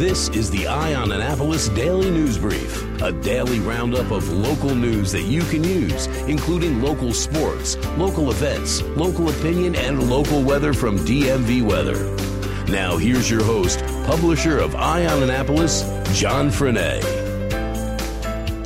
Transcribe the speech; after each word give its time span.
This 0.00 0.30
is 0.30 0.50
the 0.50 0.66
Eye 0.66 0.94
on 0.94 1.12
Annapolis 1.12 1.68
Daily 1.68 2.10
News 2.10 2.38
Brief, 2.38 3.02
a 3.02 3.12
daily 3.12 3.60
roundup 3.60 4.10
of 4.10 4.26
local 4.32 4.74
news 4.74 5.12
that 5.12 5.24
you 5.24 5.42
can 5.42 5.62
use, 5.62 6.06
including 6.26 6.80
local 6.80 7.12
sports, 7.12 7.76
local 7.98 8.30
events, 8.30 8.80
local 8.96 9.28
opinion, 9.28 9.74
and 9.76 10.08
local 10.08 10.42
weather 10.42 10.72
from 10.72 10.98
DMV 11.00 11.60
Weather. 11.62 12.16
Now, 12.72 12.96
here's 12.96 13.30
your 13.30 13.44
host, 13.44 13.80
publisher 14.06 14.56
of 14.56 14.74
Eye 14.74 15.04
on 15.04 15.22
Annapolis, 15.22 15.82
John 16.18 16.48
Frenaye. 16.48 17.02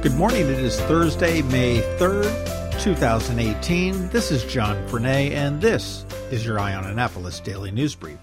Good 0.03 0.15
morning. 0.15 0.43
It 0.43 0.61
is 0.61 0.79
Thursday, 0.83 1.43
May 1.43 1.81
3rd, 1.99 2.81
2018. 2.81 4.09
This 4.11 4.31
is 4.31 4.45
John 4.45 4.77
Frenaye, 4.87 5.33
and 5.33 5.61
this 5.61 6.07
is 6.31 6.47
your 6.47 6.61
Eye 6.61 6.75
on 6.75 6.87
Annapolis 6.87 7.41
Daily 7.41 7.73
News 7.73 7.97
Brief. 7.97 8.21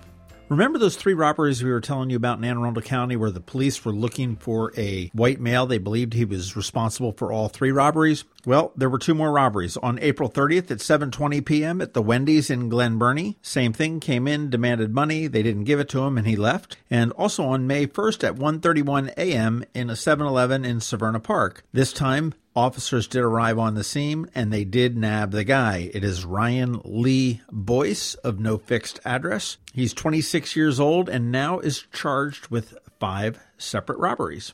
Remember 0.51 0.77
those 0.77 0.97
three 0.97 1.13
robberies 1.13 1.63
we 1.63 1.71
were 1.71 1.79
telling 1.79 2.09
you 2.09 2.17
about 2.17 2.37
in 2.37 2.43
Anne 2.43 2.57
Arundel 2.57 2.83
County 2.83 3.15
where 3.15 3.31
the 3.31 3.39
police 3.39 3.85
were 3.85 3.93
looking 3.93 4.35
for 4.35 4.73
a 4.77 5.07
white 5.13 5.39
male? 5.39 5.65
They 5.65 5.77
believed 5.77 6.13
he 6.13 6.25
was 6.25 6.57
responsible 6.57 7.13
for 7.13 7.31
all 7.31 7.47
three 7.47 7.71
robberies. 7.71 8.25
Well, 8.45 8.73
there 8.75 8.89
were 8.89 8.99
two 8.99 9.15
more 9.15 9.31
robberies. 9.31 9.77
On 9.77 9.97
April 9.99 10.29
30th 10.29 10.69
at 10.69 10.79
7:20 10.79 11.45
p.m. 11.45 11.79
at 11.79 11.93
the 11.93 12.01
Wendy's 12.01 12.49
in 12.49 12.67
Glen 12.67 12.97
Burnie, 12.97 13.37
same 13.41 13.71
thing, 13.71 14.01
came 14.01 14.27
in, 14.27 14.49
demanded 14.49 14.93
money, 14.93 15.27
they 15.27 15.41
didn't 15.41 15.63
give 15.63 15.79
it 15.79 15.87
to 15.87 16.01
him 16.01 16.17
and 16.17 16.27
he 16.27 16.35
left. 16.35 16.75
And 16.89 17.13
also 17.13 17.45
on 17.45 17.65
May 17.65 17.87
1st 17.87 18.27
at 18.27 18.35
1:31 18.35 19.13
a.m. 19.15 19.63
in 19.73 19.89
a 19.89 19.93
7-Eleven 19.93 20.65
in 20.65 20.79
Severna 20.79 21.23
Park. 21.23 21.63
This 21.71 21.93
time 21.93 22.33
Officers 22.55 23.07
did 23.07 23.21
arrive 23.21 23.57
on 23.57 23.76
the 23.76 23.84
scene 23.84 24.30
and 24.35 24.52
they 24.52 24.66
did 24.66 24.98
nab 24.98 25.32
the 25.32 25.46
guy. 25.46 25.90
It 25.94 26.04
is 26.04 26.26
Ryan 26.26 26.82
Lee 26.84 27.41
Boyce 27.49 28.16
of 28.16 28.40
no 28.40 28.57
fixed 28.57 28.99
address. 29.05 29.57
He's 29.74 29.94
26 29.94 30.55
years 30.55 30.77
old 30.77 31.07
and 31.07 31.32
now 31.32 31.60
is 31.60 31.85
charged 31.94 32.49
with 32.49 32.77
five 32.99 33.40
separate 33.57 33.99
robberies. 33.99 34.54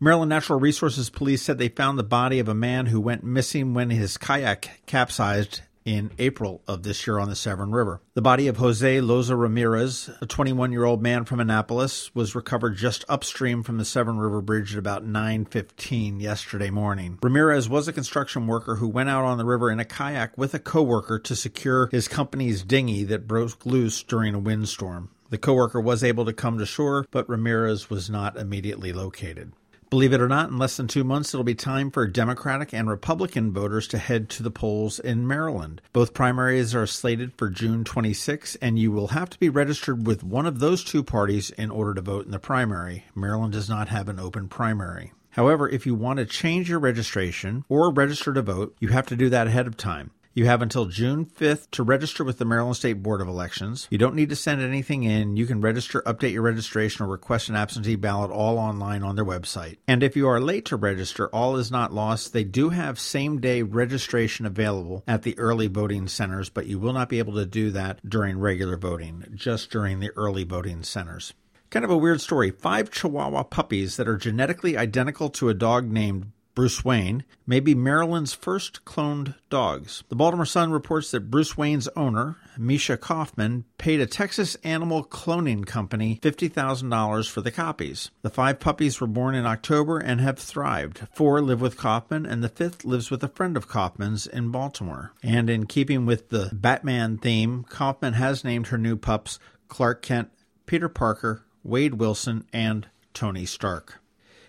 Maryland 0.00 0.28
Natural 0.28 0.58
Resources 0.58 1.08
Police 1.08 1.40
said 1.40 1.58
they 1.58 1.68
found 1.68 1.98
the 1.98 2.02
body 2.02 2.40
of 2.40 2.48
a 2.48 2.54
man 2.54 2.86
who 2.86 3.00
went 3.00 3.22
missing 3.22 3.74
when 3.74 3.90
his 3.90 4.18
kayak 4.18 4.82
capsized 4.86 5.60
in 5.86 6.10
April 6.18 6.60
of 6.66 6.82
this 6.82 7.06
year 7.06 7.18
on 7.18 7.30
the 7.30 7.36
Severn 7.36 7.70
River. 7.70 8.02
The 8.14 8.20
body 8.20 8.48
of 8.48 8.56
Jose 8.58 8.98
Loza 8.98 9.38
Ramirez, 9.38 10.10
a 10.20 10.26
21 10.26 10.72
year 10.72 10.84
old 10.84 11.00
man 11.00 11.24
from 11.24 11.40
Annapolis, 11.40 12.14
was 12.14 12.34
recovered 12.34 12.76
just 12.76 13.04
upstream 13.08 13.62
from 13.62 13.78
the 13.78 13.84
Severn 13.84 14.18
River 14.18 14.42
Bridge 14.42 14.72
at 14.72 14.78
about 14.78 15.06
9.15 15.06 16.20
yesterday 16.20 16.70
morning. 16.70 17.18
Ramirez 17.22 17.68
was 17.68 17.86
a 17.86 17.92
construction 17.92 18.48
worker 18.48 18.74
who 18.74 18.88
went 18.88 19.08
out 19.08 19.24
on 19.24 19.38
the 19.38 19.44
river 19.44 19.70
in 19.70 19.78
a 19.78 19.84
kayak 19.84 20.36
with 20.36 20.52
a 20.52 20.58
coworker 20.58 21.20
to 21.20 21.36
secure 21.36 21.88
his 21.92 22.08
company's 22.08 22.64
dinghy 22.64 23.04
that 23.04 23.28
broke 23.28 23.64
loose 23.64 24.02
during 24.02 24.34
a 24.34 24.40
windstorm. 24.40 25.10
The 25.30 25.38
coworker 25.38 25.80
was 25.80 26.04
able 26.04 26.24
to 26.24 26.32
come 26.32 26.58
to 26.58 26.66
shore, 26.66 27.06
but 27.10 27.28
Ramirez 27.28 27.90
was 27.90 28.10
not 28.10 28.36
immediately 28.36 28.92
located. 28.92 29.52
Believe 29.88 30.12
it 30.12 30.20
or 30.20 30.26
not, 30.26 30.50
in 30.50 30.58
less 30.58 30.76
than 30.76 30.88
two 30.88 31.04
months, 31.04 31.32
it'll 31.32 31.44
be 31.44 31.54
time 31.54 31.92
for 31.92 32.08
Democratic 32.08 32.74
and 32.74 32.90
Republican 32.90 33.52
voters 33.52 33.86
to 33.88 33.98
head 33.98 34.28
to 34.30 34.42
the 34.42 34.50
polls 34.50 34.98
in 34.98 35.28
Maryland. 35.28 35.80
Both 35.92 36.12
primaries 36.12 36.74
are 36.74 36.88
slated 36.88 37.32
for 37.36 37.48
June 37.48 37.84
26, 37.84 38.56
and 38.56 38.80
you 38.80 38.90
will 38.90 39.08
have 39.08 39.30
to 39.30 39.38
be 39.38 39.48
registered 39.48 40.04
with 40.04 40.24
one 40.24 40.44
of 40.44 40.58
those 40.58 40.82
two 40.82 41.04
parties 41.04 41.50
in 41.50 41.70
order 41.70 41.94
to 41.94 42.00
vote 42.00 42.26
in 42.26 42.32
the 42.32 42.40
primary. 42.40 43.04
Maryland 43.14 43.52
does 43.52 43.68
not 43.68 43.86
have 43.88 44.08
an 44.08 44.18
open 44.18 44.48
primary. 44.48 45.12
However, 45.30 45.68
if 45.68 45.86
you 45.86 45.94
want 45.94 46.18
to 46.18 46.24
change 46.24 46.68
your 46.68 46.78
registration 46.80 47.64
or 47.68 47.92
register 47.92 48.32
to 48.32 48.42
vote, 48.42 48.74
you 48.80 48.88
have 48.88 49.06
to 49.06 49.16
do 49.16 49.28
that 49.28 49.46
ahead 49.46 49.66
of 49.66 49.76
time. 49.76 50.10
You 50.36 50.44
have 50.44 50.60
until 50.60 50.84
June 50.84 51.24
5th 51.24 51.70
to 51.70 51.82
register 51.82 52.22
with 52.22 52.36
the 52.36 52.44
Maryland 52.44 52.76
State 52.76 53.02
Board 53.02 53.22
of 53.22 53.26
Elections. 53.26 53.88
You 53.88 53.96
don't 53.96 54.14
need 54.14 54.28
to 54.28 54.36
send 54.36 54.60
anything 54.60 55.02
in. 55.02 55.38
You 55.38 55.46
can 55.46 55.62
register, 55.62 56.02
update 56.04 56.34
your 56.34 56.42
registration, 56.42 57.06
or 57.06 57.08
request 57.08 57.48
an 57.48 57.56
absentee 57.56 57.96
ballot 57.96 58.30
all 58.30 58.58
online 58.58 59.02
on 59.02 59.16
their 59.16 59.24
website. 59.24 59.78
And 59.88 60.02
if 60.02 60.14
you 60.14 60.28
are 60.28 60.38
late 60.38 60.66
to 60.66 60.76
register, 60.76 61.28
all 61.28 61.56
is 61.56 61.70
not 61.70 61.94
lost. 61.94 62.34
They 62.34 62.44
do 62.44 62.68
have 62.68 63.00
same 63.00 63.40
day 63.40 63.62
registration 63.62 64.44
available 64.44 65.02
at 65.08 65.22
the 65.22 65.38
early 65.38 65.68
voting 65.68 66.06
centers, 66.06 66.50
but 66.50 66.66
you 66.66 66.78
will 66.78 66.92
not 66.92 67.08
be 67.08 67.18
able 67.18 67.36
to 67.36 67.46
do 67.46 67.70
that 67.70 68.06
during 68.06 68.38
regular 68.38 68.76
voting, 68.76 69.24
just 69.34 69.70
during 69.70 70.00
the 70.00 70.10
early 70.16 70.44
voting 70.44 70.82
centers. 70.82 71.32
Kind 71.70 71.84
of 71.84 71.90
a 71.90 71.96
weird 71.96 72.20
story. 72.20 72.50
Five 72.50 72.90
Chihuahua 72.90 73.44
puppies 73.44 73.96
that 73.96 74.06
are 74.06 74.18
genetically 74.18 74.76
identical 74.76 75.30
to 75.30 75.48
a 75.48 75.54
dog 75.54 75.90
named 75.90 76.30
Bruce 76.56 76.82
Wayne, 76.82 77.22
may 77.46 77.60
be 77.60 77.74
Maryland's 77.74 78.32
first 78.32 78.82
cloned 78.86 79.34
dogs. 79.50 80.02
The 80.08 80.16
Baltimore 80.16 80.46
Sun 80.46 80.72
reports 80.72 81.10
that 81.10 81.30
Bruce 81.30 81.58
Wayne's 81.58 81.86
owner, 81.88 82.36
Misha 82.56 82.96
Kaufman, 82.96 83.66
paid 83.76 84.00
a 84.00 84.06
Texas 84.06 84.56
animal 84.64 85.04
cloning 85.04 85.66
company 85.66 86.18
$50,000 86.22 87.28
for 87.28 87.42
the 87.42 87.50
copies. 87.50 88.10
The 88.22 88.30
five 88.30 88.58
puppies 88.58 89.02
were 89.02 89.06
born 89.06 89.34
in 89.34 89.44
October 89.44 89.98
and 89.98 90.18
have 90.22 90.38
thrived. 90.38 91.06
Four 91.12 91.42
live 91.42 91.60
with 91.60 91.76
Kaufman, 91.76 92.24
and 92.24 92.42
the 92.42 92.48
fifth 92.48 92.86
lives 92.86 93.10
with 93.10 93.22
a 93.22 93.28
friend 93.28 93.58
of 93.58 93.68
Kaufman's 93.68 94.26
in 94.26 94.50
Baltimore. 94.50 95.12
And 95.22 95.50
in 95.50 95.66
keeping 95.66 96.06
with 96.06 96.30
the 96.30 96.48
Batman 96.54 97.18
theme, 97.18 97.66
Kaufman 97.68 98.14
has 98.14 98.44
named 98.44 98.68
her 98.68 98.78
new 98.78 98.96
pups 98.96 99.38
Clark 99.68 100.00
Kent, 100.00 100.30
Peter 100.64 100.88
Parker, 100.88 101.44
Wade 101.62 101.96
Wilson, 101.96 102.46
and 102.50 102.88
Tony 103.12 103.44
Stark. 103.44 104.00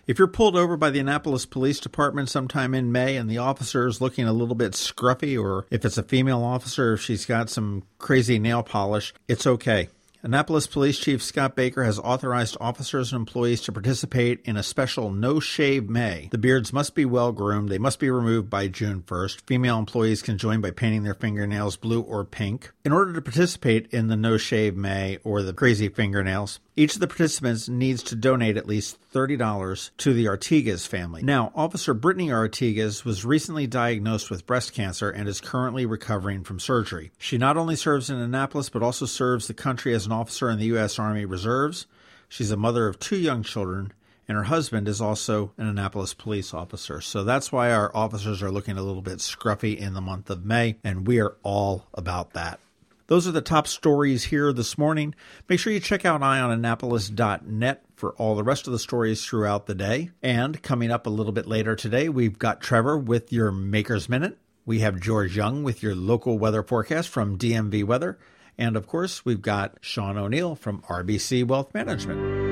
If 0.08 0.18
you're 0.18 0.26
pulled 0.26 0.56
over 0.56 0.78
by 0.78 0.88
the 0.88 1.00
Annapolis 1.00 1.44
Police 1.44 1.80
Department 1.80 2.30
sometime 2.30 2.72
in 2.72 2.90
May 2.90 3.18
and 3.18 3.28
the 3.28 3.36
officer 3.36 3.86
is 3.86 4.00
looking 4.00 4.26
a 4.26 4.32
little 4.32 4.54
bit 4.54 4.72
scruffy, 4.72 5.38
or 5.38 5.66
if 5.70 5.84
it's 5.84 5.98
a 5.98 6.02
female 6.02 6.42
officer, 6.42 6.94
if 6.94 7.02
she's 7.02 7.26
got 7.26 7.50
some 7.50 7.82
crazy 7.98 8.38
nail 8.38 8.62
polish, 8.62 9.12
it's 9.28 9.46
okay. 9.46 9.90
Annapolis 10.28 10.66
Police 10.66 10.98
Chief 10.98 11.22
Scott 11.22 11.56
Baker 11.56 11.84
has 11.84 11.98
authorized 11.98 12.58
officers 12.60 13.14
and 13.14 13.20
employees 13.20 13.62
to 13.62 13.72
participate 13.72 14.42
in 14.44 14.58
a 14.58 14.62
special 14.62 15.10
no 15.10 15.40
shave 15.40 15.88
May. 15.88 16.28
The 16.30 16.36
beards 16.36 16.70
must 16.70 16.94
be 16.94 17.06
well 17.06 17.32
groomed. 17.32 17.70
They 17.70 17.78
must 17.78 17.98
be 17.98 18.10
removed 18.10 18.50
by 18.50 18.68
June 18.68 19.02
1st. 19.06 19.40
Female 19.46 19.78
employees 19.78 20.20
can 20.20 20.36
join 20.36 20.60
by 20.60 20.70
painting 20.70 21.02
their 21.02 21.14
fingernails 21.14 21.78
blue 21.78 22.02
or 22.02 22.26
pink. 22.26 22.70
In 22.84 22.92
order 22.92 23.14
to 23.14 23.22
participate 23.22 23.86
in 23.86 24.08
the 24.08 24.16
no 24.16 24.36
shave 24.36 24.76
May 24.76 25.16
or 25.24 25.42
the 25.42 25.54
crazy 25.54 25.88
fingernails, 25.88 26.60
each 26.76 26.94
of 26.94 27.00
the 27.00 27.08
participants 27.08 27.68
needs 27.68 28.02
to 28.04 28.14
donate 28.14 28.56
at 28.56 28.68
least 28.68 28.98
$30 29.12 29.90
to 29.96 30.12
the 30.12 30.26
Artigas 30.26 30.86
family. 30.86 31.22
Now, 31.22 31.50
Officer 31.56 31.92
Brittany 31.92 32.28
Artigas 32.28 33.04
was 33.04 33.24
recently 33.24 33.66
diagnosed 33.66 34.30
with 34.30 34.46
breast 34.46 34.74
cancer 34.74 35.10
and 35.10 35.28
is 35.28 35.40
currently 35.40 35.86
recovering 35.86 36.44
from 36.44 36.60
surgery. 36.60 37.10
She 37.18 37.36
not 37.36 37.56
only 37.56 37.74
serves 37.74 38.10
in 38.10 38.18
Annapolis, 38.18 38.68
but 38.68 38.82
also 38.82 39.06
serves 39.06 39.48
the 39.48 39.54
country 39.54 39.92
as 39.92 40.06
an 40.06 40.12
officer 40.18 40.50
in 40.50 40.58
the 40.58 40.66
U.S. 40.66 40.98
Army 40.98 41.24
Reserves. 41.24 41.86
She's 42.28 42.50
a 42.50 42.56
mother 42.56 42.88
of 42.88 42.98
two 42.98 43.16
young 43.16 43.42
children, 43.42 43.92
and 44.26 44.36
her 44.36 44.44
husband 44.44 44.88
is 44.88 45.00
also 45.00 45.52
an 45.56 45.66
Annapolis 45.66 46.12
police 46.12 46.52
officer. 46.52 47.00
So 47.00 47.24
that's 47.24 47.50
why 47.50 47.72
our 47.72 47.94
officers 47.96 48.42
are 48.42 48.50
looking 48.50 48.76
a 48.76 48.82
little 48.82 49.02
bit 49.02 49.18
scruffy 49.18 49.76
in 49.76 49.94
the 49.94 50.00
month 50.00 50.28
of 50.28 50.44
May, 50.44 50.76
and 50.84 51.06
we 51.06 51.20
are 51.20 51.36
all 51.42 51.86
about 51.94 52.34
that. 52.34 52.60
Those 53.06 53.26
are 53.26 53.32
the 53.32 53.40
top 53.40 53.66
stories 53.66 54.24
here 54.24 54.52
this 54.52 54.76
morning. 54.76 55.14
Make 55.48 55.60
sure 55.60 55.72
you 55.72 55.80
check 55.80 56.04
out 56.04 56.20
eyeonannapolis.net 56.20 57.84
for 57.96 58.12
all 58.12 58.36
the 58.36 58.44
rest 58.44 58.66
of 58.66 58.74
the 58.74 58.78
stories 58.78 59.24
throughout 59.24 59.66
the 59.66 59.74
day. 59.74 60.10
And 60.22 60.62
coming 60.62 60.90
up 60.90 61.06
a 61.06 61.10
little 61.10 61.32
bit 61.32 61.46
later 61.46 61.74
today, 61.74 62.10
we've 62.10 62.38
got 62.38 62.60
Trevor 62.60 62.98
with 62.98 63.32
your 63.32 63.50
Maker's 63.50 64.10
Minute. 64.10 64.36
We 64.66 64.80
have 64.80 65.00
George 65.00 65.34
Young 65.34 65.62
with 65.62 65.82
your 65.82 65.94
local 65.94 66.38
weather 66.38 66.62
forecast 66.62 67.08
from 67.08 67.38
DMV 67.38 67.84
Weather. 67.84 68.18
And 68.58 68.76
of 68.76 68.88
course, 68.88 69.24
we've 69.24 69.40
got 69.40 69.78
Sean 69.80 70.18
O'Neill 70.18 70.56
from 70.56 70.82
RBC 70.82 71.46
Wealth 71.46 71.72
Management. 71.74 72.48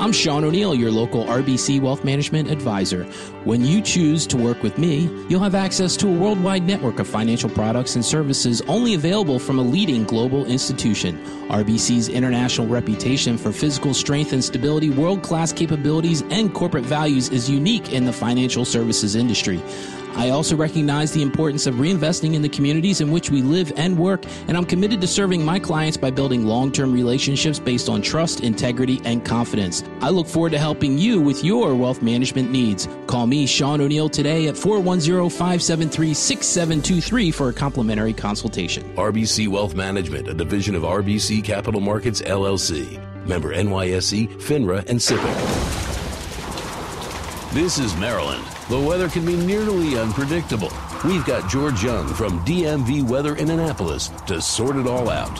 I'm 0.00 0.12
Sean 0.12 0.44
O'Neill, 0.44 0.76
your 0.76 0.92
local 0.92 1.24
RBC 1.24 1.80
Wealth 1.80 2.04
Management 2.04 2.50
Advisor. 2.50 3.04
When 3.44 3.64
you 3.64 3.80
choose 3.80 4.28
to 4.28 4.36
work 4.36 4.62
with 4.62 4.78
me, 4.78 5.08
you'll 5.28 5.42
have 5.42 5.56
access 5.56 5.96
to 5.98 6.08
a 6.08 6.12
worldwide 6.12 6.64
network 6.64 7.00
of 7.00 7.08
financial 7.08 7.50
products 7.50 7.96
and 7.96 8.04
services 8.04 8.60
only 8.62 8.94
available 8.94 9.40
from 9.40 9.58
a 9.58 9.62
leading 9.62 10.04
global 10.04 10.46
institution. 10.46 11.18
RBC's 11.48 12.08
international 12.08 12.68
reputation 12.68 13.36
for 13.36 13.50
physical 13.50 13.92
strength 13.92 14.32
and 14.32 14.42
stability, 14.42 14.90
world 14.90 15.22
class 15.22 15.52
capabilities, 15.52 16.22
and 16.30 16.54
corporate 16.54 16.84
values 16.84 17.28
is 17.30 17.50
unique 17.50 17.92
in 17.92 18.04
the 18.04 18.12
financial 18.12 18.64
services 18.64 19.16
industry. 19.16 19.60
I 20.16 20.30
also 20.30 20.56
recognize 20.56 21.12
the 21.12 21.22
importance 21.22 21.66
of 21.66 21.76
reinvesting 21.76 22.34
in 22.34 22.42
the 22.42 22.48
communities 22.48 23.00
in 23.00 23.10
which 23.10 23.30
we 23.30 23.42
live 23.42 23.72
and 23.76 23.98
work, 23.98 24.24
and 24.48 24.56
I'm 24.56 24.64
committed 24.64 25.00
to 25.00 25.06
serving 25.06 25.44
my 25.44 25.58
clients 25.58 25.96
by 25.96 26.10
building 26.10 26.46
long 26.46 26.72
term 26.72 26.92
relationships 26.92 27.58
based 27.58 27.88
on 27.88 28.02
trust, 28.02 28.40
integrity, 28.40 29.00
and 29.04 29.24
confidence. 29.24 29.84
I 30.00 30.10
look 30.10 30.26
forward 30.26 30.52
to 30.52 30.58
helping 30.58 30.98
you 30.98 31.20
with 31.20 31.44
your 31.44 31.74
wealth 31.74 32.02
management 32.02 32.50
needs. 32.50 32.88
Call 33.06 33.26
me, 33.26 33.46
Sean 33.46 33.80
O'Neill, 33.80 34.08
today 34.08 34.48
at 34.48 34.56
410 34.56 35.30
573 35.30 36.14
6723 36.14 37.30
for 37.30 37.48
a 37.48 37.52
complimentary 37.52 38.12
consultation. 38.12 38.84
RBC 38.96 39.48
Wealth 39.48 39.74
Management, 39.74 40.28
a 40.28 40.34
division 40.34 40.74
of 40.74 40.82
RBC 40.82 41.44
Capital 41.44 41.80
Markets 41.80 42.22
LLC. 42.22 42.98
Member 43.26 43.54
NYSE, 43.54 44.28
FINRA, 44.40 44.88
and 44.88 44.98
SIPC. 44.98 45.87
This 47.54 47.78
is 47.78 47.96
Maryland. 47.96 48.44
The 48.68 48.78
weather 48.78 49.08
can 49.08 49.24
be 49.24 49.34
nearly 49.34 49.98
unpredictable. 49.98 50.70
We've 51.02 51.24
got 51.24 51.48
George 51.48 51.82
Young 51.82 52.06
from 52.08 52.44
DMV 52.44 53.08
Weather 53.08 53.36
in 53.36 53.48
Annapolis 53.48 54.08
to 54.26 54.42
sort 54.42 54.76
it 54.76 54.86
all 54.86 55.08
out. 55.08 55.38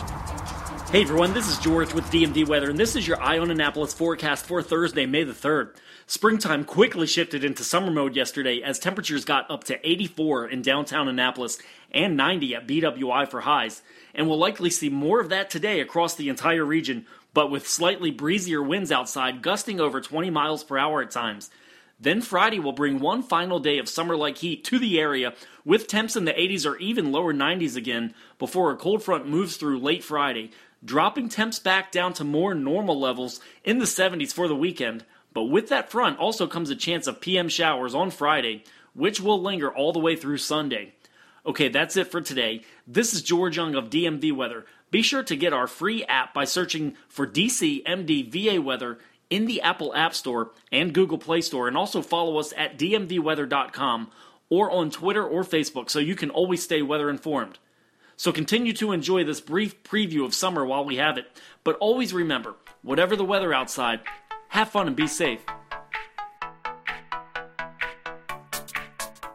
Hey 0.89 1.03
everyone, 1.03 1.35
this 1.35 1.47
is 1.47 1.59
George 1.59 1.93
with 1.93 2.05
DMV 2.05 2.47
Weather, 2.47 2.71
and 2.71 2.79
this 2.79 2.95
is 2.95 3.07
your 3.07 3.21
Eye 3.21 3.37
on 3.37 3.51
Annapolis 3.51 3.93
forecast 3.93 4.47
for 4.47 4.63
Thursday, 4.63 5.05
May 5.05 5.23
the 5.23 5.33
3rd. 5.33 5.75
Springtime 6.07 6.65
quickly 6.65 7.05
shifted 7.05 7.43
into 7.43 7.63
summer 7.63 7.91
mode 7.91 8.15
yesterday 8.15 8.63
as 8.63 8.79
temperatures 8.79 9.23
got 9.23 9.49
up 9.51 9.63
to 9.65 9.87
84 9.87 10.47
in 10.47 10.63
downtown 10.63 11.07
Annapolis 11.07 11.59
and 11.91 12.17
90 12.17 12.55
at 12.55 12.67
BWI 12.67 13.29
for 13.29 13.41
highs, 13.41 13.83
and 14.15 14.27
we'll 14.27 14.39
likely 14.39 14.71
see 14.71 14.89
more 14.89 15.19
of 15.19 15.29
that 15.29 15.51
today 15.51 15.79
across 15.79 16.15
the 16.15 16.29
entire 16.29 16.65
region, 16.65 17.05
but 17.35 17.51
with 17.51 17.67
slightly 17.67 18.09
breezier 18.09 18.63
winds 18.63 18.91
outside 18.91 19.43
gusting 19.43 19.79
over 19.79 20.01
20 20.01 20.31
miles 20.31 20.63
per 20.63 20.79
hour 20.79 21.03
at 21.03 21.11
times. 21.11 21.51
Then 21.99 22.21
Friday 22.21 22.59
will 22.59 22.71
bring 22.71 22.99
one 22.99 23.21
final 23.21 23.59
day 23.59 23.77
of 23.77 23.89
summer 23.89 24.15
like 24.15 24.37
heat 24.37 24.63
to 24.65 24.79
the 24.79 24.99
area 24.99 25.33
with 25.65 25.87
temps 25.87 26.15
in 26.15 26.23
the 26.23 26.31
80s 26.31 26.65
or 26.65 26.77
even 26.77 27.11
lower 27.11 27.33
90s 27.33 27.75
again 27.75 28.13
before 28.37 28.71
a 28.71 28.77
cold 28.77 29.03
front 29.03 29.27
moves 29.27 29.57
through 29.57 29.79
late 29.79 30.03
Friday, 30.03 30.51
dropping 30.83 31.27
temps 31.27 31.59
back 31.59 31.91
down 31.91 32.13
to 32.13 32.23
more 32.23 32.55
normal 32.55 32.97
levels 32.97 33.41
in 33.65 33.79
the 33.79 33.85
70s 33.85 34.31
for 34.31 34.47
the 34.47 34.55
weekend. 34.55 35.03
But 35.33 35.45
with 35.45 35.67
that 35.69 35.91
front 35.91 36.17
also 36.19 36.47
comes 36.47 36.69
a 36.69 36.75
chance 36.75 37.05
of 37.05 37.19
PM 37.19 37.49
showers 37.49 37.93
on 37.93 38.11
Friday, 38.11 38.63
which 38.93 39.19
will 39.19 39.41
linger 39.41 39.69
all 39.69 39.91
the 39.91 39.99
way 39.99 40.15
through 40.15 40.37
Sunday. 40.37 40.93
Okay, 41.45 41.67
that's 41.67 41.97
it 41.97 42.07
for 42.07 42.21
today. 42.21 42.63
This 42.87 43.13
is 43.13 43.21
George 43.21 43.57
Young 43.57 43.75
of 43.75 43.89
DMV 43.89 44.33
Weather. 44.33 44.65
Be 44.89 45.01
sure 45.01 45.23
to 45.23 45.35
get 45.35 45.53
our 45.53 45.67
free 45.67 46.03
app 46.05 46.33
by 46.33 46.45
searching 46.45 46.95
for 47.09 47.27
DC 47.27 47.83
MD 47.83 48.27
VA 48.27 48.61
Weather 48.61 48.99
in 49.29 49.45
the 49.45 49.61
Apple 49.61 49.93
App 49.95 50.13
Store 50.13 50.51
and 50.71 50.93
Google 50.93 51.17
Play 51.17 51.41
Store, 51.41 51.67
and 51.67 51.77
also 51.77 52.01
follow 52.01 52.37
us 52.37 52.53
at 52.57 52.77
dmvweather.com 52.77 54.11
or 54.49 54.71
on 54.71 54.89
Twitter 54.89 55.25
or 55.25 55.43
Facebook 55.43 55.89
so 55.89 55.99
you 55.99 56.15
can 56.15 56.29
always 56.29 56.63
stay 56.63 56.81
weather 56.81 57.09
informed. 57.09 57.59
So 58.17 58.31
continue 58.31 58.73
to 58.73 58.91
enjoy 58.91 59.23
this 59.23 59.39
brief 59.39 59.81
preview 59.83 60.25
of 60.25 60.33
summer 60.33 60.65
while 60.65 60.83
we 60.83 60.97
have 60.97 61.17
it, 61.17 61.25
but 61.63 61.77
always 61.77 62.13
remember 62.13 62.55
whatever 62.81 63.15
the 63.15 63.23
weather 63.23 63.53
outside, 63.53 64.01
have 64.49 64.69
fun 64.69 64.87
and 64.87 64.95
be 64.95 65.07
safe. 65.07 65.41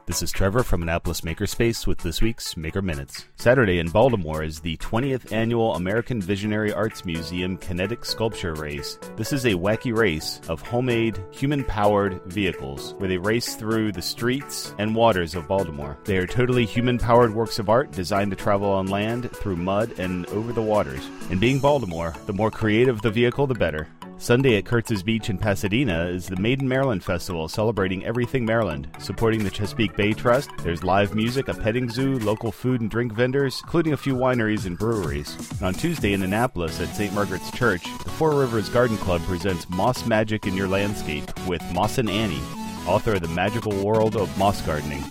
This 0.07 0.23
is 0.23 0.31
Trevor 0.31 0.63
from 0.63 0.83
Annapolis 0.83 1.23
Makerspace 1.23 1.87
with 1.87 1.97
this 2.01 2.21
week's 2.21 2.59
Maker 2.59 2.83
Minutes. 2.83 3.25
Saturday 3.37 3.79
in 3.79 3.89
Baltimore 3.89 4.43
is 4.43 4.61
the 4.61 4.77
20th 4.77 5.33
annual 5.33 5.75
American 5.77 6.21
Visionary 6.21 6.75
Arts 6.75 7.07
Museum 7.07 7.57
Kinetic 7.57 8.05
Sculpture 8.05 8.53
Race. 8.53 8.99
This 9.17 9.33
is 9.33 9.47
a 9.47 9.55
wacky 9.55 9.97
race 9.97 10.43
of 10.47 10.61
homemade, 10.61 11.19
human 11.31 11.65
powered 11.65 12.23
vehicles 12.27 12.93
where 12.99 13.09
they 13.09 13.17
race 13.17 13.55
through 13.55 13.93
the 13.93 14.03
streets 14.03 14.75
and 14.79 14.95
waters 14.95 15.35
of 15.35 15.49
Baltimore. 15.49 15.97
They 16.05 16.19
are 16.19 16.27
totally 16.27 16.67
human 16.67 16.99
powered 16.99 17.35
works 17.35 17.59
of 17.59 17.71
art 17.71 17.91
designed 17.91 18.31
to 18.33 18.37
travel 18.37 18.69
on 18.69 18.89
land, 18.89 19.31
through 19.33 19.57
mud, 19.57 19.99
and 19.99 20.27
over 20.27 20.53
the 20.53 20.61
waters. 20.61 21.09
And 21.31 21.41
being 21.41 21.61
Baltimore, 21.61 22.15
the 22.27 22.35
more 22.35 22.51
creative 22.51 23.01
the 23.01 23.11
vehicle, 23.11 23.47
the 23.47 23.55
better. 23.55 23.89
Sunday 24.17 24.57
at 24.57 24.65
Kurtz's 24.65 25.03
Beach 25.03 25.29
in 25.29 25.37
Pasadena 25.37 26.07
is 26.07 26.27
the 26.27 26.37
Made 26.37 26.63
in 26.63 26.69
Maryland 26.69 27.05
Festival 27.05 27.47
celebrating 27.49 28.05
everything 28.07 28.45
Maryland, 28.45 28.89
supporting 28.99 29.45
the 29.45 29.51
Chesapeake 29.51 29.97
Bay 29.97 30.13
Trust. 30.13 30.51
There's 30.63 30.83
live 30.83 31.15
music, 31.15 31.49
a 31.49 31.55
petting 31.55 31.91
zoo, 31.91 32.19
local 32.21 32.51
food 32.51 32.81
and 32.81 32.91
drink 32.91 33.13
vendors, 33.13 33.61
including 33.63 33.93
a 33.93 33.99
few 33.99 34.15
wineries 34.15 34.67
and 34.67 34.79
breweries. 34.79 35.37
And 35.53 35.63
on 35.63 35.75
Tuesday 35.75 36.15
in 36.15 36.23
Annapolis 36.23 36.81
at 36.81 36.95
St. 36.95 37.13
Margaret's 37.13 37.51
Church, 37.51 37.85
the 38.05 38.11
Four 38.11 38.35
Rivers 38.37 38.69
Garden 38.69 38.97
Club 38.99 39.21
presents 39.23 39.69
Moss 39.69 40.07
Magic 40.07 40.47
in 40.47 40.55
Your 40.55 40.69
Landscape 40.69 41.25
with 41.47 41.63
Mossin' 41.73 42.09
Annie, 42.09 42.41
author 42.87 43.15
of 43.15 43.23
The 43.23 43.29
Magical 43.29 43.73
World 43.85 44.17
of 44.17 44.37
Moss 44.39 44.63
Gardening. 44.63 45.05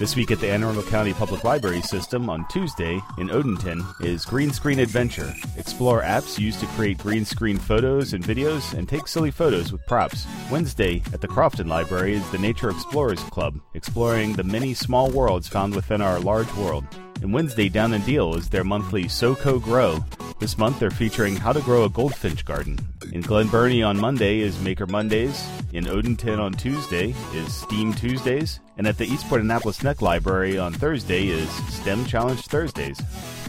This 0.00 0.16
week 0.16 0.30
at 0.30 0.40
the 0.40 0.48
Anne 0.48 0.62
Arundel 0.62 0.82
County 0.84 1.12
Public 1.12 1.44
Library 1.44 1.82
System 1.82 2.30
on 2.30 2.48
Tuesday 2.48 3.02
in 3.18 3.28
Odenton 3.28 3.84
is 4.02 4.24
Green 4.24 4.50
Screen 4.50 4.78
Adventure. 4.78 5.30
Explore 5.58 6.00
apps 6.00 6.38
used 6.38 6.58
to 6.60 6.66
create 6.68 6.96
green 6.96 7.26
screen 7.26 7.58
photos 7.58 8.14
and 8.14 8.24
videos 8.24 8.72
and 8.72 8.88
take 8.88 9.06
silly 9.06 9.30
photos 9.30 9.72
with 9.72 9.86
props. 9.86 10.26
Wednesday 10.50 11.02
at 11.12 11.20
the 11.20 11.28
Crofton 11.28 11.68
Library 11.68 12.14
is 12.14 12.30
the 12.30 12.38
Nature 12.38 12.70
Explorers 12.70 13.22
Club, 13.24 13.60
exploring 13.74 14.32
the 14.32 14.42
many 14.42 14.72
small 14.72 15.10
worlds 15.10 15.48
found 15.48 15.74
within 15.74 16.00
our 16.00 16.18
large 16.18 16.50
world. 16.54 16.86
And 17.22 17.34
Wednesday 17.34 17.68
down 17.68 17.92
in 17.92 18.00
Deal 18.02 18.34
is 18.34 18.48
their 18.48 18.64
monthly 18.64 19.04
SoCo 19.04 19.62
Grow. 19.62 20.02
This 20.38 20.56
month 20.56 20.78
they're 20.78 20.90
featuring 20.90 21.36
how 21.36 21.52
to 21.52 21.60
grow 21.60 21.84
a 21.84 21.90
goldfinch 21.90 22.46
garden. 22.46 22.78
In 23.12 23.20
Glen 23.20 23.48
Burnie 23.48 23.82
on 23.82 23.98
Monday 23.98 24.40
is 24.40 24.58
Maker 24.60 24.86
Mondays. 24.86 25.46
In 25.74 25.84
Odenton 25.84 26.38
on 26.38 26.52
Tuesday 26.54 27.14
is 27.34 27.54
Steam 27.54 27.92
Tuesdays. 27.92 28.60
And 28.78 28.86
at 28.86 28.96
the 28.96 29.04
Eastport 29.04 29.42
Annapolis 29.42 29.82
Neck 29.82 30.00
Library 30.00 30.58
on 30.58 30.72
Thursday 30.72 31.28
is 31.28 31.50
STEM 31.74 32.06
Challenge 32.06 32.40
Thursdays. 32.40 32.98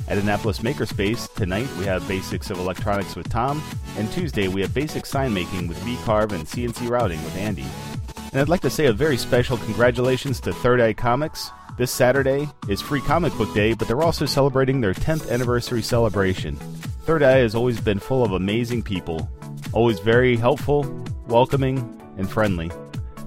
At 0.10 0.18
Annapolis 0.18 0.60
Makerspace, 0.60 1.34
tonight 1.36 1.70
we 1.80 1.86
have 1.86 2.06
Basics 2.10 2.50
of 2.50 2.60
Electronics 2.60 3.16
with 3.16 3.30
Tom, 3.30 3.64
and 3.98 4.12
Tuesday 4.12 4.50
we 4.50 4.60
have 4.60 4.74
Basic 4.74 5.06
Sign 5.06 5.34
Making 5.34 5.70
with 5.70 5.80
VCarve 5.80 6.34
and 6.34 6.46
CNC 6.46 6.90
Routing 6.90 7.24
with 7.24 7.38
Andy. 7.38 7.66
And 8.32 8.40
I'd 8.40 8.48
like 8.48 8.62
to 8.62 8.70
say 8.70 8.86
a 8.86 8.94
very 8.94 9.18
special 9.18 9.58
congratulations 9.58 10.40
to 10.42 10.54
Third 10.54 10.80
Eye 10.80 10.94
Comics. 10.94 11.52
This 11.78 11.92
Saturday 11.92 12.48
is 12.70 12.80
Free 12.80 13.02
Comic 13.02 13.36
Book 13.38 13.54
Day, 13.54 13.74
but 13.74 13.90
they're 13.90 14.02
also 14.02 14.26
celebrating 14.26 14.80
their 14.80 14.94
10th 14.94 15.30
anniversary 15.30 15.82
celebration. 15.82 16.56
Third 17.04 17.24
Eye 17.24 17.40
has 17.40 17.56
always 17.56 17.82
been 17.82 18.00
full 18.00 18.24
of 18.24 18.32
amazing 18.32 18.84
people, 18.84 19.30
always 19.74 20.00
very 20.00 20.38
helpful, 20.38 20.84
welcoming, 21.28 22.02
and 22.18 22.30
friendly. 22.30 22.72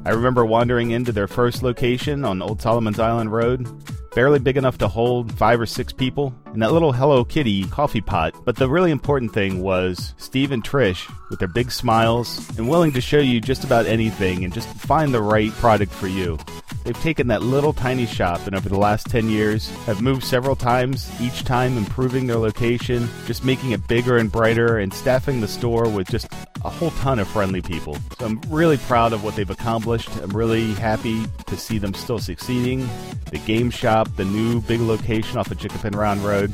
I 0.06 0.11
remember 0.11 0.47
wandering 0.47 0.93
into 0.93 1.12
their 1.12 1.29
first 1.29 1.62
location 1.62 2.25
on 2.25 2.41
Old 2.41 2.62
Solomon's 2.62 2.99
Island 2.99 3.31
Road, 3.31 3.67
barely 4.14 4.38
big 4.38 4.56
enough 4.56 4.78
to 4.78 4.88
hold 4.88 5.32
five 5.32 5.61
or 5.61 5.66
six 5.66 5.93
people, 5.93 6.34
and 6.46 6.62
that 6.62 6.72
little 6.72 6.93
Hello 6.93 7.25
Kitty 7.25 7.64
coffee 7.64 8.00
pot. 8.00 8.34
But 8.44 8.56
the 8.56 8.69
really 8.69 8.90
important 8.90 9.32
thing 9.32 9.61
was 9.61 10.14
Steve 10.19 10.52
and 10.52 10.62
Trish 10.62 11.12
with 11.31 11.38
their 11.38 11.49
big 11.49 11.70
smiles 11.70 12.49
and 12.56 12.69
willing 12.69 12.93
to 12.93 13.00
show 13.00 13.19
you 13.19 13.40
just 13.40 13.64
about 13.64 13.87
anything 13.87 14.44
and 14.44 14.52
just 14.52 14.69
find 14.69 15.12
the 15.12 15.22
right 15.22 15.50
product 15.52 15.93
for 15.93 16.06
you. 16.06 16.38
They've 16.84 17.02
taken 17.02 17.28
that 17.28 17.42
little 17.42 17.72
tiny 17.72 18.04
shop 18.04 18.46
and 18.46 18.54
over 18.54 18.69
the 18.69 18.78
last 18.78 19.06
10 19.06 19.31
years 19.31 19.70
have 19.86 20.02
moved 20.02 20.22
several 20.22 20.54
times, 20.54 21.10
each 21.19 21.42
time 21.44 21.78
improving 21.78 22.26
their 22.26 22.36
location, 22.36 23.08
just 23.26 23.42
making 23.42 23.70
it 23.70 23.88
bigger 23.88 24.19
and 24.19 24.31
brighter 24.31 24.78
and 24.78 24.92
staffing 24.92 25.40
the 25.40 25.48
store 25.48 25.88
with 25.88 26.08
just 26.08 26.29
a 26.62 26.69
whole 26.69 26.91
ton 26.93 27.19
of 27.19 27.26
friendly 27.26 27.62
people. 27.62 27.96
So 28.19 28.26
I'm 28.26 28.41
really 28.48 28.76
proud 28.76 29.14
of 29.14 29.24
what 29.24 29.34
they've 29.34 29.48
accomplished. 29.48 30.10
I'm 30.22 30.36
really 30.36 30.74
happy 30.74 31.24
to 31.46 31.56
see 31.56 31.79
them 31.79 31.94
still 31.94 32.19
succeeding. 32.19 32.86
The 33.31 33.38
game 33.38 33.70
shop, 33.70 34.08
the 34.17 34.26
new 34.26 34.60
big 34.60 34.81
location 34.81 35.38
off 35.38 35.50
of 35.50 35.58
Chinquapin 35.58 35.96
Round 35.96 36.22
Road. 36.22 36.53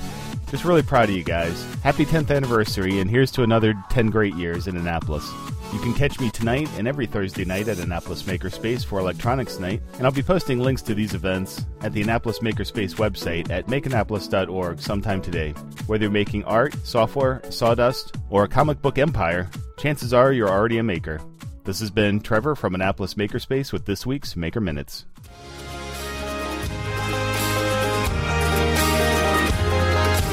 Just 0.49 0.65
really 0.65 0.83
proud 0.83 1.09
of 1.09 1.15
you 1.15 1.25
guys. 1.25 1.65
Happy 1.83 2.05
10th 2.05 2.35
anniversary, 2.35 3.01
and 3.01 3.11
here's 3.11 3.31
to 3.33 3.43
another 3.43 3.75
10 3.91 4.11
great 4.11 4.35
years 4.35 4.67
in 4.67 4.77
Annapolis. 4.77 5.29
You 5.73 5.79
can 5.79 5.95
catch 5.95 6.19
me 6.19 6.31
tonight 6.31 6.69
and 6.79 6.89
every 6.89 7.07
Thursday 7.07 7.45
night 7.45 7.69
at 7.69 7.79
Annapolis 7.79 8.25
Makerspace 8.25 8.85
for 8.85 8.99
Electronics 8.99 9.61
Night, 9.61 9.81
and 9.95 10.05
I'll 10.05 10.11
be 10.11 10.23
posting 10.23 10.59
links 10.59 10.83
to 10.83 10.95
these 10.95 11.15
events 11.15 11.65
at 11.83 11.93
the 11.93 12.03
Annapolis 12.03 12.41
Makerspace 12.41 12.97
website 12.97 13.51
at 13.51 13.69
makeannapolis.org 13.69 14.81
sometime 14.81 15.23
today. 15.23 15.53
Whether 15.87 16.05
you're 16.05 16.11
making 16.11 16.43
art, 16.45 16.75
software, 16.83 17.41
sawdust, 17.51 18.17
or 18.31 18.43
a 18.43 18.49
comic 18.49 18.83
book 18.83 18.99
empire, 18.99 19.49
chances 19.79 20.13
are 20.13 20.33
you're 20.33 20.51
already 20.51 20.79
a 20.79 20.83
maker. 20.83 21.21
This 21.63 21.79
has 21.79 21.91
been 21.91 22.21
Trevor 22.21 22.57
from 22.57 22.75
Annapolis 22.75 23.15
Makerspace 23.15 23.73
with 23.73 23.87
this 23.87 24.05
week's 24.05 24.35
Maker 24.35 24.61
Minutes. 24.61 25.05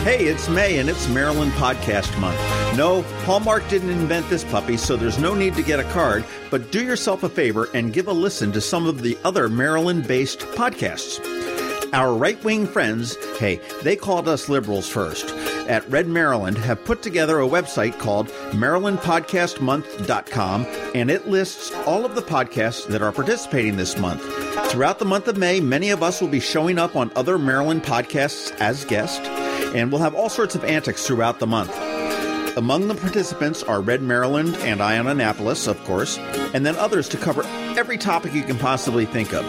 Hey, 0.03 0.25
it's 0.25 0.49
May 0.49 0.79
and 0.79 0.89
it's 0.89 1.07
Maryland 1.09 1.51
Podcast 1.51 2.19
Month. 2.19 2.56
No, 2.75 3.01
Hallmark 3.25 3.67
didn't 3.69 3.89
invent 3.89 4.29
this 4.29 4.43
puppy, 4.43 4.77
so 4.77 4.95
there's 4.95 5.17
no 5.17 5.33
need 5.33 5.55
to 5.55 5.63
get 5.63 5.79
a 5.79 5.83
card, 5.85 6.23
but 6.51 6.71
do 6.71 6.83
yourself 6.83 7.23
a 7.23 7.29
favor 7.29 7.67
and 7.73 7.91
give 7.91 8.07
a 8.07 8.11
listen 8.13 8.51
to 8.51 8.61
some 8.61 8.85
of 8.85 9.01
the 9.01 9.17
other 9.23 9.49
Maryland 9.49 10.07
based 10.07 10.39
podcasts. 10.39 11.19
Our 11.91 12.13
right 12.13 12.41
wing 12.43 12.67
friends, 12.67 13.15
hey, 13.39 13.59
they 13.81 13.95
called 13.95 14.27
us 14.27 14.47
liberals 14.47 14.87
first. 14.87 15.33
at 15.67 15.89
Red 15.89 16.07
Maryland 16.07 16.57
have 16.59 16.85
put 16.85 17.01
together 17.01 17.39
a 17.41 17.47
website 17.47 17.97
called 17.97 18.27
MarylandPodcastMonth.com, 18.51 20.65
and 20.95 21.09
it 21.11 21.27
lists 21.27 21.73
all 21.85 22.05
of 22.05 22.13
the 22.15 22.21
podcasts 22.21 22.85
that 22.87 23.01
are 23.01 23.11
participating 23.11 23.75
this 23.77 23.97
month. 23.97 24.21
Throughout 24.71 24.99
the 24.99 25.05
month 25.05 25.27
of 25.27 25.35
May, 25.37 25.59
many 25.59 25.89
of 25.89 26.03
us 26.03 26.21
will 26.21 26.27
be 26.27 26.39
showing 26.39 26.77
up 26.77 26.95
on 26.95 27.11
other 27.15 27.39
Maryland 27.39 27.81
podcasts 27.83 28.55
as 28.59 28.85
guests, 28.85 29.27
and 29.73 29.91
we'll 29.91 30.01
have 30.01 30.13
all 30.15 30.29
sorts 30.29 30.53
of 30.55 30.63
antics 30.63 31.05
throughout 31.07 31.39
the 31.39 31.47
month. 31.47 31.75
Among 32.57 32.87
the 32.87 32.95
participants 32.95 33.61
are 33.61 33.81
Red 33.81 34.01
Maryland 34.01 34.55
and 34.61 34.81
Eye 34.81 34.97
on 34.97 35.05
Annapolis, 35.05 35.67
of 35.67 35.81
course, 35.83 36.17
and 36.55 36.65
then 36.65 36.75
others 36.77 37.07
to 37.09 37.17
cover 37.17 37.43
every 37.77 37.99
topic 37.99 38.33
you 38.33 38.41
can 38.41 38.57
possibly 38.57 39.05
think 39.05 39.31
of. 39.31 39.45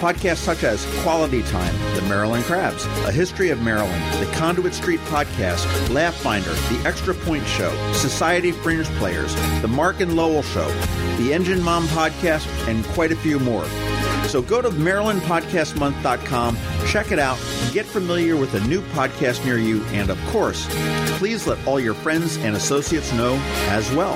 Podcasts 0.00 0.38
such 0.38 0.64
as 0.64 0.86
Quality 1.02 1.42
Time, 1.42 1.74
The 1.94 2.00
Maryland 2.08 2.44
Crabs, 2.44 2.86
A 3.04 3.12
History 3.12 3.50
of 3.50 3.60
Maryland, 3.60 4.02
The 4.14 4.32
Conduit 4.32 4.72
Street 4.72 5.00
Podcast, 5.00 5.90
Laugh 5.90 6.14
Finder, 6.14 6.48
The 6.48 6.82
Extra 6.86 7.12
Point 7.12 7.46
Show, 7.46 7.70
Society 7.92 8.52
Fringe 8.52 8.86
Players, 8.96 9.34
The 9.60 9.68
Mark 9.68 10.00
and 10.00 10.16
Lowell 10.16 10.42
Show, 10.42 10.68
The 11.18 11.34
Engine 11.34 11.62
Mom 11.62 11.86
Podcast, 11.88 12.46
and 12.66 12.82
quite 12.86 13.12
a 13.12 13.16
few 13.16 13.38
more. 13.38 13.66
So 14.28 14.42
go 14.42 14.60
to 14.60 14.68
MarylandPodcastMonth.com, 14.68 16.58
check 16.86 17.12
it 17.12 17.18
out, 17.18 17.38
get 17.72 17.86
familiar 17.86 18.36
with 18.36 18.52
a 18.54 18.60
new 18.68 18.82
podcast 18.92 19.42
near 19.44 19.56
you, 19.56 19.82
and 19.86 20.10
of 20.10 20.22
course, 20.26 20.66
please 21.18 21.46
let 21.46 21.66
all 21.66 21.80
your 21.80 21.94
friends 21.94 22.36
and 22.36 22.54
associates 22.54 23.10
know 23.14 23.36
as 23.68 23.90
well. 23.92 24.14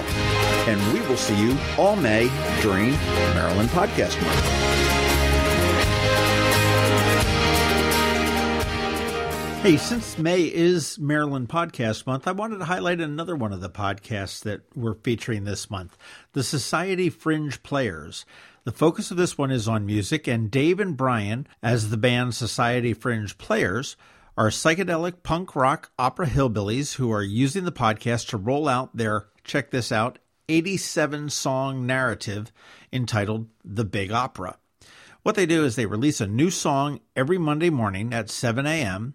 And 0.68 0.92
we 0.92 1.00
will 1.08 1.16
see 1.16 1.40
you 1.40 1.56
all 1.78 1.96
May 1.96 2.28
during 2.60 2.90
Maryland 3.34 3.70
Podcast 3.70 4.20
Month. 4.22 4.91
Hey, 9.62 9.76
since 9.76 10.18
May 10.18 10.42
is 10.42 10.98
Maryland 10.98 11.48
Podcast 11.48 12.04
Month, 12.04 12.26
I 12.26 12.32
wanted 12.32 12.58
to 12.58 12.64
highlight 12.64 13.00
another 13.00 13.36
one 13.36 13.52
of 13.52 13.60
the 13.60 13.70
podcasts 13.70 14.42
that 14.42 14.62
we're 14.74 14.96
featuring 14.96 15.44
this 15.44 15.70
month 15.70 15.96
the 16.32 16.42
Society 16.42 17.08
Fringe 17.08 17.62
Players. 17.62 18.26
The 18.64 18.72
focus 18.72 19.12
of 19.12 19.16
this 19.16 19.38
one 19.38 19.52
is 19.52 19.68
on 19.68 19.86
music, 19.86 20.26
and 20.26 20.50
Dave 20.50 20.80
and 20.80 20.96
Brian, 20.96 21.46
as 21.62 21.90
the 21.90 21.96
band 21.96 22.34
Society 22.34 22.92
Fringe 22.92 23.38
Players, 23.38 23.96
are 24.36 24.48
psychedelic 24.48 25.22
punk 25.22 25.54
rock 25.54 25.92
opera 25.96 26.26
hillbillies 26.26 26.96
who 26.96 27.12
are 27.12 27.22
using 27.22 27.62
the 27.62 27.70
podcast 27.70 28.30
to 28.30 28.38
roll 28.38 28.66
out 28.66 28.96
their, 28.96 29.28
check 29.44 29.70
this 29.70 29.92
out, 29.92 30.18
87 30.48 31.30
song 31.30 31.86
narrative 31.86 32.50
entitled 32.92 33.46
The 33.64 33.84
Big 33.84 34.10
Opera. 34.10 34.58
What 35.22 35.36
they 35.36 35.46
do 35.46 35.64
is 35.64 35.76
they 35.76 35.86
release 35.86 36.20
a 36.20 36.26
new 36.26 36.50
song 36.50 36.98
every 37.14 37.38
Monday 37.38 37.70
morning 37.70 38.12
at 38.12 38.28
7 38.28 38.66
a.m 38.66 39.14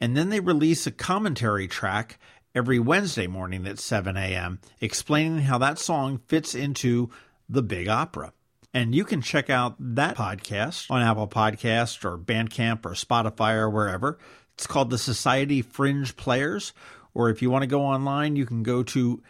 and 0.00 0.16
then 0.16 0.30
they 0.30 0.40
release 0.40 0.86
a 0.86 0.90
commentary 0.90 1.68
track 1.68 2.18
every 2.54 2.78
Wednesday 2.78 3.26
morning 3.26 3.66
at 3.66 3.78
7 3.78 4.16
a.m., 4.16 4.58
explaining 4.80 5.40
how 5.40 5.58
that 5.58 5.78
song 5.78 6.20
fits 6.26 6.54
into 6.54 7.10
the 7.48 7.62
big 7.62 7.88
opera. 7.88 8.32
And 8.72 8.94
you 8.94 9.04
can 9.04 9.20
check 9.20 9.50
out 9.50 9.74
that 9.80 10.16
podcast 10.16 10.88
on 10.90 11.02
Apple 11.02 11.26
Podcast 11.26 12.04
or 12.04 12.16
Bandcamp 12.16 12.86
or 12.86 12.92
Spotify 12.92 13.54
or 13.54 13.68
wherever. 13.68 14.16
It's 14.54 14.64
called 14.66 14.90
the 14.90 14.98
Society 14.98 15.62
Fringe 15.62 16.16
Players. 16.16 16.72
Or 17.12 17.30
if 17.30 17.42
you 17.42 17.50
want 17.50 17.62
to 17.62 17.66
go 17.66 17.82
online, 17.82 18.36
you 18.36 18.46
can 18.46 18.62
go 18.62 18.84
to 18.84 19.20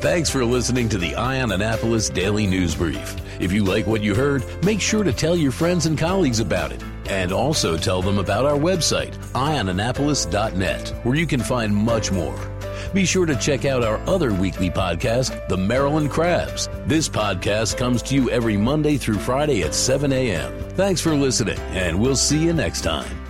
Thanks 0.00 0.30
for 0.30 0.44
listening 0.44 0.88
to 0.90 0.98
the 0.98 1.14
Eye 1.14 1.40
on 1.40 1.52
Annapolis 1.52 2.10
Daily 2.10 2.46
News 2.46 2.74
Brief. 2.74 3.16
If 3.40 3.52
you 3.52 3.64
like 3.64 3.86
what 3.86 4.02
you 4.02 4.14
heard, 4.14 4.44
make 4.64 4.80
sure 4.80 5.04
to 5.04 5.12
tell 5.12 5.36
your 5.36 5.52
friends 5.52 5.86
and 5.86 5.96
colleagues 5.96 6.40
about 6.40 6.72
it. 6.72 6.82
And 7.08 7.32
also 7.32 7.76
tell 7.76 8.02
them 8.02 8.18
about 8.18 8.44
our 8.44 8.58
website, 8.58 9.16
eyeonannapolis.net, 9.32 10.88
where 11.04 11.14
you 11.16 11.26
can 11.26 11.40
find 11.40 11.74
much 11.74 12.12
more. 12.12 12.51
Be 12.92 13.04
sure 13.04 13.26
to 13.26 13.36
check 13.36 13.64
out 13.64 13.82
our 13.82 13.98
other 14.08 14.32
weekly 14.32 14.70
podcast, 14.70 15.48
The 15.48 15.56
Maryland 15.56 16.10
Crabs. 16.10 16.68
This 16.86 17.08
podcast 17.08 17.76
comes 17.76 18.02
to 18.02 18.14
you 18.14 18.30
every 18.30 18.56
Monday 18.56 18.96
through 18.96 19.18
Friday 19.18 19.62
at 19.62 19.74
7 19.74 20.12
a.m. 20.12 20.52
Thanks 20.70 21.00
for 21.00 21.14
listening, 21.14 21.58
and 21.70 22.00
we'll 22.00 22.16
see 22.16 22.42
you 22.42 22.52
next 22.52 22.82
time. 22.82 23.21